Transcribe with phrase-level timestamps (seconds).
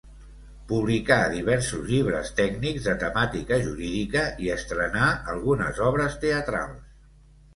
[0.69, 6.91] Publicà diversos llibres tècnics de temàtica jurídica i estrenà algunes obres teatrals.